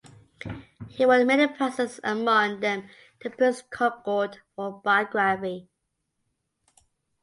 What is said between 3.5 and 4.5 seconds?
Goncourt